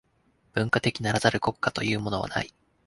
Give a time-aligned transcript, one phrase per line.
[0.55, 2.51] 文化的ならざる国家というものはない。